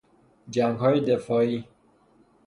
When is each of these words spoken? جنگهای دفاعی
جنگهای 0.49 0.99
دفاعی 1.01 1.67